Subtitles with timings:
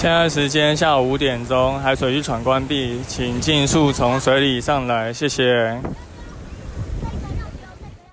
[0.00, 5.78] 现在时间下午五点钟，海水浴场关闭，请尽速从水里上来，谢谢。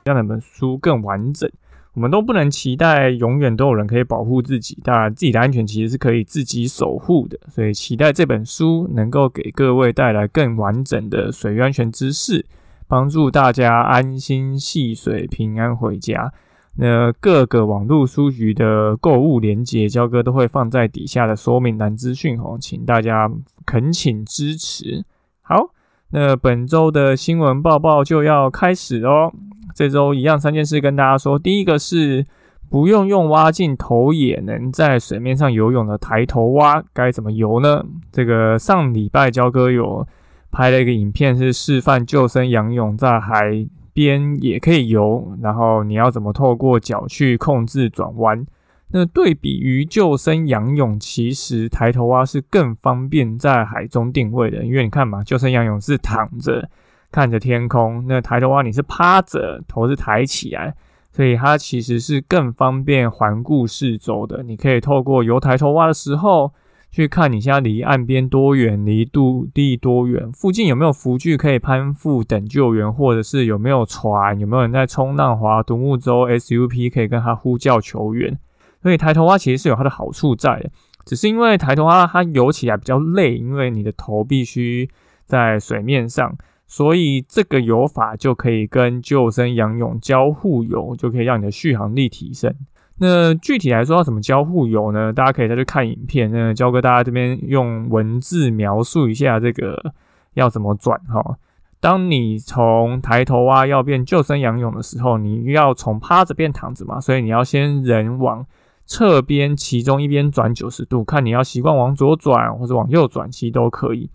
[0.03, 1.49] 让那本书更完整，
[1.93, 12.45] 我们都不能期待永远都有人可以保护自己，当然自己的安全其实是可以自己守护的，所以期待这本书能够给各位带来更完整的水域安全知识，
[12.89, 16.33] 帮助大家安心戏水，平安回家。
[16.79, 23.27] 那各个网络书局的购物链接，焦哥都会放在底下的说明栏资讯哦，请大家
[23.65, 25.03] 恳请支持。
[25.41, 25.71] 好，
[26.11, 29.33] 那本周的新闻报报就要开始哦。
[29.73, 32.25] 这周一样三件事跟大家说，第一个是
[32.69, 37.83] 不用用蛙镜头也能在水面上游泳的抬头蛙该怎么游呢？
[38.11, 40.05] 这个上礼拜焦哥有
[40.51, 43.67] 拍了一个影片，是示范救生仰泳在海。
[43.97, 48.45] 边也可以游，然后你要怎么透过脚去控制转弯？
[48.91, 56.69] 那对比于救生仰泳，其实抬头蛙是更方便在海中定位的，因为你看嘛，救生仰泳是躺着
[57.11, 60.75] 看着天空，那抬头蛙你是趴着，头是抬起来，
[61.11, 64.43] 所以它其实是更方便环顾四周的。
[64.43, 66.53] 你可以透过游抬头蛙的时候。
[66.97, 78.39] 去看你现在离岸边多远，离陆地多远，附近有没有浮具可以攀附等救援，或者是有没有船，有没有人在冲浪、划独木舟、SUP 可以跟他呼叫求援。
[78.81, 80.71] 所以抬头蛙其实是有它的好处在的，
[81.05, 84.89] 只是因为抬头蛙它游起来比较累，因为你的头必须
[85.23, 92.55] 在水面上，所以这个游法就可以跟救生仰泳交互游，就可以让你的续航力提升。
[92.99, 95.13] 那具体来说要怎么交互游呢？
[95.13, 96.31] 大家可以再去看影片。
[96.31, 99.93] 那教哥大家这边用文字描述一下这个
[100.33, 101.37] 要怎么转哈。
[101.79, 108.43] 当你从抬头蛙要变救生仰泳的时候，你要从趴着变躺着嘛，所以你要先人往
[108.85, 114.09] 侧边其中一边转九十度，看你要习惯往左转或者往右转，其实都可以。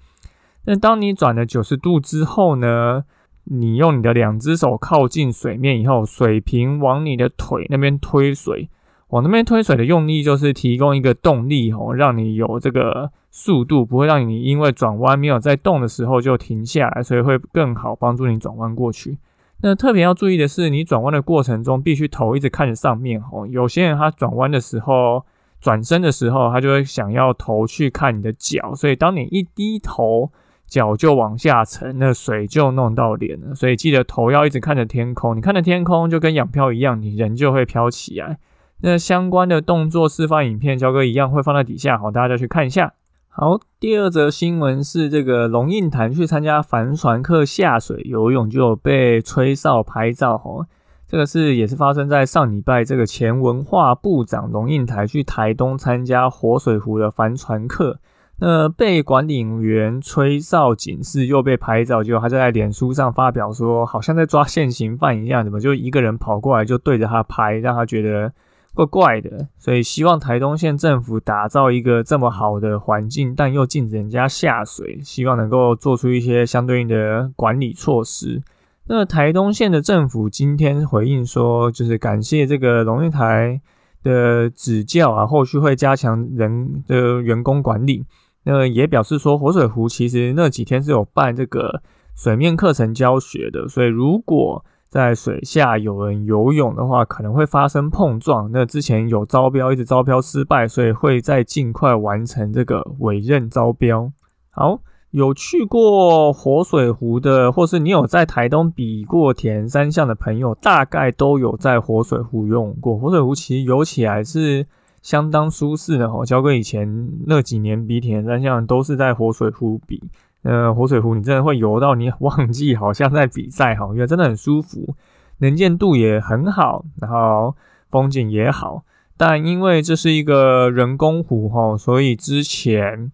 [0.64, 3.04] 那当你转了九十度之后呢？
[3.44, 8.70] 你用你的两只手靠近水面以后，水平往你的腿那边推水，
[9.08, 19.18] 往那边推水的用力就是提供一个动力哦，让你有这个速度，不会让你因为转弯没有在动的时候就停下来，所以会更好帮助你转弯过去。
[19.62, 23.46] 那特别要注意的是，你转弯的过程中必须头一直看着上面哦。
[23.46, 25.24] 有些人他转弯的时候，
[25.60, 30.30] 转身的时候，他就会想要头去看你的脚，所以当你一低头。
[30.72, 33.54] 脚就往下沉，那水就弄到脸了。
[33.54, 38.38] 所以记得头要一直看着天空，你看着天空就跟仰漂一样，你人就会飘起来。
[38.80, 42.94] 那相关的动作示范影片，焦哥一样会放在底下，好，大家去看一下。
[43.28, 50.38] 好，第二则新闻是这个龙应台去参加帆船课下水游泳，就有被吹哨拍照。
[50.38, 50.64] 吼，
[51.06, 57.98] 这个是也是发生在上礼拜，这个前文化部长龙应台去台东参加活水湖的帆船课。
[58.44, 68.32] 那被管理员吹哨警示，又被拍照，就他就在脸书上发表说，好像在抓现行犯一样，怎么就一个人跑过来就对着他拍，让他觉得
[68.74, 69.46] 怪怪的。
[69.58, 78.42] 所以希望台东县政府打造一个这么好的环境，但又禁止人家下水，希望能够做出一些相对应的管理措施。
[78.88, 83.60] 那台东县的政府今天回应说，就是感谢这个龙运台
[84.02, 88.04] 的指教啊，后续会加强人的员工管理。
[88.44, 91.80] 那也表示说，活水湖其实那几天是有办这个
[92.16, 98.50] 水面课程教学的，所以如果在水下有人游泳的话，可能会发生碰撞。
[98.52, 104.10] 那之前有招标，一直招标失败，所以会再尽快完成这个委任招标。
[104.50, 104.80] 好，
[105.12, 112.98] 有去过活水湖的，或是你有在台东比过田三项的朋友，大概都有在活水湖游泳过。
[112.98, 114.66] 活水湖其实游起来是。
[115.02, 120.00] 相当舒适的哈，交哥以前那几年比铁人三项都是在活水湖比，
[120.42, 124.94] 呃，活水湖你真的会游到你忘记好像在比赛哈，因为真的很舒服，
[125.38, 127.54] 能见度也很好，然后
[127.90, 128.84] 风景也好，
[129.16, 133.10] 但因为这是一个人工湖哈，所以之前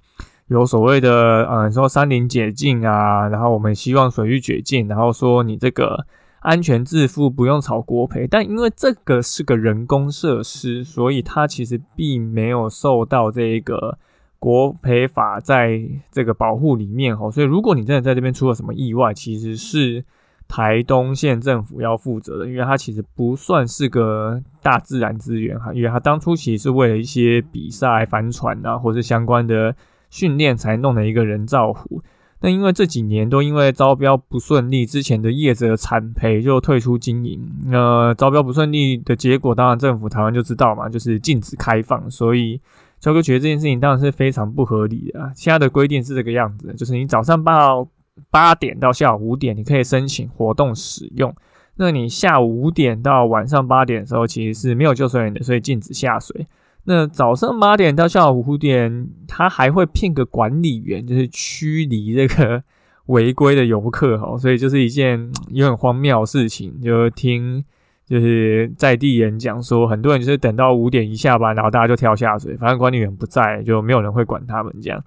[0.48, 6.06] 有所谓的嗯说山林解禁啊，然后我们希望水域解禁，然后说你这个
[6.40, 8.26] 安全自负，不用炒国赔。
[8.26, 13.98] 但因为这个是个人工设施，所以它其实并没有受到这个
[14.38, 15.80] 国赔法在
[16.10, 17.30] 这个保护里面哦。
[17.30, 20.04] 所以如果你真的在这边出了什么意外，其实是。
[20.50, 29.76] 台东县政府要负责的，因为它其实不算是个大自然资源哈，因为它当初其实是为了一些比赛、帆船啊，或是相关的
[30.08, 32.00] 训练才弄的一个人造湖。
[32.40, 37.40] 那因为这几年都因为招标不顺利，之前的业者惨赔就退出经营。
[37.66, 42.10] 那招标不顺利的结果，当然政府台湾就知道嘛，就是禁止开放。
[42.10, 42.60] 所以
[43.00, 45.20] 交哥觉得这件事情当然是非常不合理的。
[45.20, 47.88] 啊现在的规定是这个样子，就是你早上报。
[48.32, 51.32] 八点到下午五点，你可以申请活动使用。
[51.76, 56.44] 那你下午五点到晚上八点的时候，其实是没有救生员的，所以禁止下水。
[56.90, 62.62] 那早上八点到下午五点，他还会聘个管理员，就是驱离这个
[63.06, 64.38] 违规的游客哈。
[64.38, 66.80] 所以就是一件有点荒谬的事情。
[66.80, 67.62] 就听
[68.06, 75.04] 就是在地人讲说，很多人就是等到五点一下班，然后大家就跳下水，反正管理员不在，就没有人会管他们这样。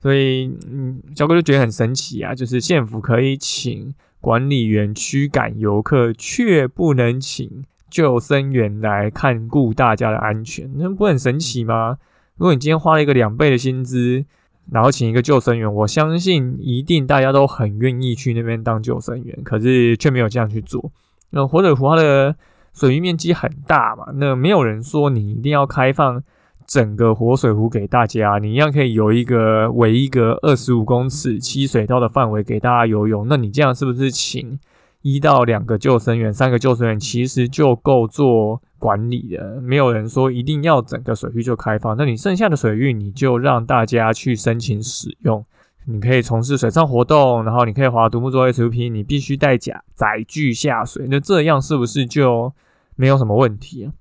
[0.00, 11.98] 所以，嗯，小哥就觉得很神奇啊，就是县府可以请管理员驱赶游客，却不能请救生员来看顾大家的安全，那不很神奇吗？
[12.38, 14.24] 如果你今天花了一个两倍的薪资，
[14.70, 20.90] 然后请一个救生员，我相信一定大家都很愿意去那边当救生员，可是却没有这样去做。
[21.30, 22.34] 那火水湖它的
[22.72, 26.22] 水域面积很大嘛，那没有人说你一定要开放。
[26.64, 33.26] 整个活水湖给大家，你一样可以有一个围一个二十五公尺七水道的范围给大家游泳。
[33.28, 34.58] 那你这样是不是请
[35.02, 39.60] 一到两个救生员、三个救生员，其实就够做管理的？
[39.60, 41.96] 没有人说一定要整个水域就开放。
[41.96, 45.44] 那你剩下的水域，你就让大家去申请使用。
[45.84, 51.06] 你可以从事水上活动，然后你可以划独木舟 SUP，你必须带甲载具下水。
[51.10, 52.52] 那这样是不是就
[52.94, 53.92] 没有什么问题啊？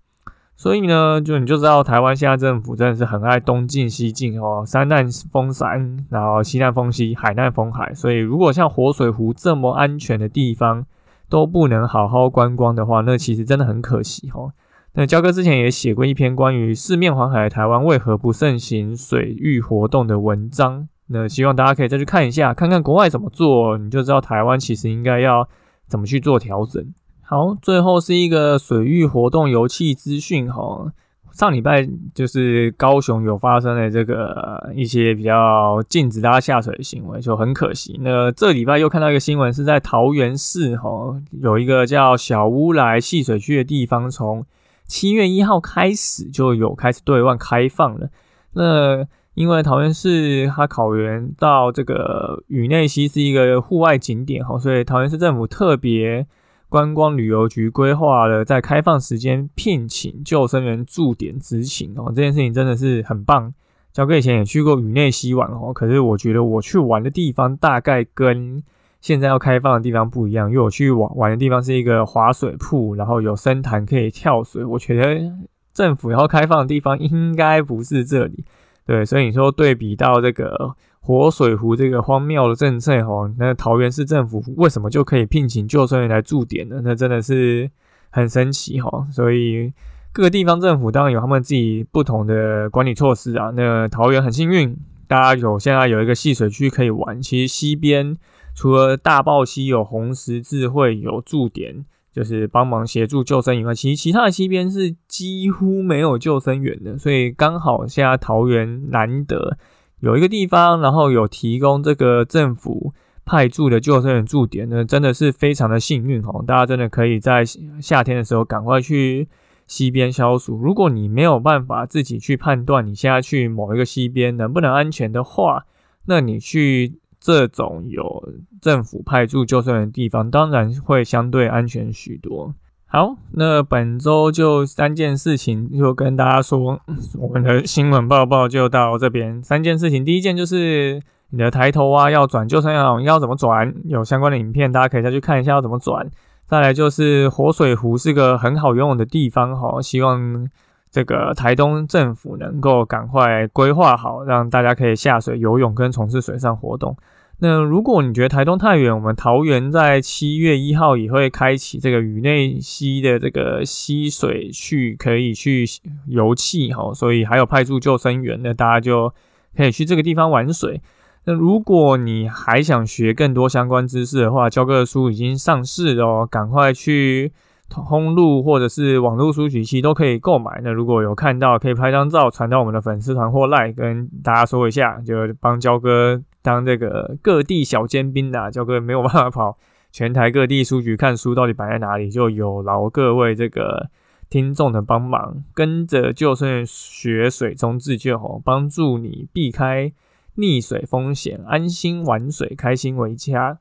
[0.62, 7.92] 所以呢，就你就知道台湾现在政府真的是很爱东进西进哦，山难封山，然后西难封西，海难封海。
[7.96, 10.86] 所以如果像活水湖这么安全的地方
[11.28, 14.54] 都不能好好观光的话，那其实真的很可惜哦。
[14.94, 25.50] 那焦哥之前也写过一篇关于四面环海的台湾为何不盛行水域活动的文章，那希望大家可以再去看一下，看看国外怎么做，你就知道台湾其实应该要
[25.88, 26.94] 怎么去做调整。
[27.32, 30.92] 好，最后是一个水域活动游憩资讯哈。
[31.32, 37.98] 上礼拜就是高雄有发生了这个一些比较禁止大家下水的行为，就很可惜。
[38.02, 44.46] 那这礼拜又看到一个新闻，是在桃园市哈，有一个叫小乌来戏水区的地方，从
[44.84, 48.10] 七月一号开始就有开始对外开放了。
[48.56, 56.28] 那因为桃园市它考园到这个宇内溪是一个户外景点哈，所以桃园市政府特别。
[56.72, 63.54] 观光旅游局规划了在开放时间聘请救生员驻点执勤哦，这件事情真的是很棒。
[63.92, 68.64] 小哥以前也去过宇内西玩哦，可是我觉得我去玩的地方大概跟
[69.02, 74.64] 现在要开放的地方不一样，因为我去玩玩的地方是一个滑水铺，然后有深潭可以跳水。
[74.64, 75.30] 我觉得
[75.74, 78.46] 政府要开放的地方应该不是这里，
[78.86, 80.74] 对，所以你说对比到这个。
[81.04, 86.80] 活水湖这个荒谬的政策，哈，那桃园市政府为什么就可以聘请救生员来驻点呢？
[86.84, 87.70] 那真的是
[88.12, 89.08] 很神奇，哈。
[89.12, 89.74] 所以
[90.14, 93.52] 各个地方政府当然有他们自己不同的管理措施啊。
[93.56, 97.20] 那桃园很幸运，大家有现在有一个戏水区可以玩。
[97.20, 98.16] 其实西边
[98.54, 101.84] 除了大豹溪有红十字会有驻点，
[102.14, 106.96] 就是帮忙协助救生以外，其实其他的西边是几乎没有救生员的。
[106.96, 109.58] 所以刚好现在桃园难得。
[110.02, 112.94] 有一个地方，然后有提供这个政府
[113.24, 116.44] 派驻的救生员驻点，呢真的是非常的幸运哦！
[116.46, 117.46] 大家真的可以在
[117.80, 119.30] 夏天的时候赶快去
[119.68, 120.58] 溪边消暑。
[120.58, 125.66] 如果你没有办法自己去判断你现在去某一个溪边能不能安全的话，
[126.06, 132.56] 那你去这种有政府派驻救生员的地方，当然会相对安全许多。
[132.94, 136.78] 好，那本周就三件事情，就跟大家说，
[137.18, 139.42] 我们的新闻报报就到这边。
[139.42, 146.06] 三件事情，第一件就是你的抬头啊要转救生员要怎么转，有相关的影片，大家可以再去看一下要怎么转。
[146.46, 150.50] 再来就是活水湖是个很好游泳的地方哈，希望
[150.92, 156.98] 这个台东政府能够赶快规划好，让大家可以下水游泳跟从事水上活动。
[157.44, 165.66] 那如果你觉得台东太远，我们桃园在七月一号也会开启这个宇内溪的这个溪水去可以去
[166.06, 169.12] 游憩哈，所以还有派驻救生员，那大家就
[169.58, 170.82] 可以去这个地方玩水。
[171.24, 177.32] 那如果你还想学更多相关知识的话，教科书已经上市了哦，赶快去
[177.72, 180.60] 通路或者是网络书局期都可以购买。
[180.64, 188.52] 那如果有看到，可以拍张照传到我们的粉丝团或赖，跟大家说一下，就帮教哥当这个各地小尖兵的。
[188.52, 189.58] 教哥没有办法跑
[189.92, 193.90] 全台各地书局看书到底摆在哪里，就有劳各位这个
[194.30, 199.94] 听众的帮忙，跟着就顺学水中自救哦，帮助你避开。
[200.38, 203.60] 溺水风险，安心玩水，开心为家。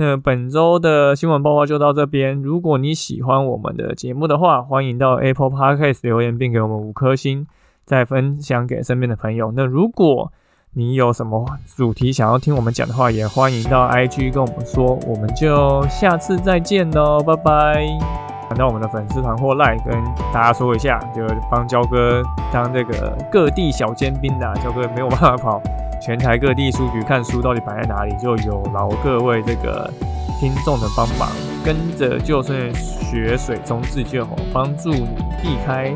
[0.00, 2.40] 那本周的新闻报告就到这边。
[2.40, 7.48] 如果你喜欢我们的节目的话，欢迎到 Apple Podcast 留言，并给我们五颗星，
[7.84, 9.52] 再分享给身边的朋友。
[9.56, 10.32] 那如果
[10.74, 14.96] 你有什么主题想要听我们讲的话，也欢迎到 IG 跟我们说。
[15.04, 18.27] 我们就下次再见喽，拜拜。
[18.48, 19.94] 传到我们的粉丝团或赖，跟
[20.32, 24.54] 大家说一下，就帮焦哥当这个各地小尖兵的。
[24.64, 25.62] 焦哥没有办法跑
[26.00, 29.92] 全台各地书局看书，到底摆在哪里，就有劳各位这个
[30.40, 31.28] 听众的帮忙，
[31.62, 35.06] 跟着就是学水中自救，帮助你
[35.42, 35.92] 避开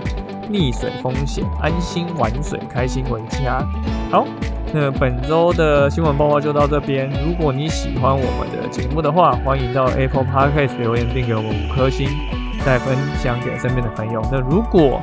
[0.50, 3.66] 溺水风险，安心玩水，开心回家。
[4.10, 4.26] 好，
[4.74, 7.08] 那本周的新闻报告就到这边。
[7.24, 12.08] 如果你喜欢我们的节目的话，欢迎到 Apple Podcast 留言并给我们五颗星。
[12.64, 14.22] 再分享给身边的朋友。
[14.30, 15.00] 那如果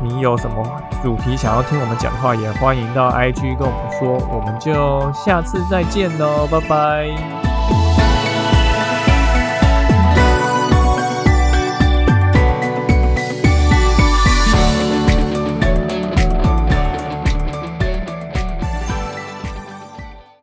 [0.00, 0.64] 你有什么
[1.02, 4.18] 主题想要听我们讲的话，也欢迎到 IG 跟我们说。
[4.34, 7.51] 我们就下次再见喽，拜拜。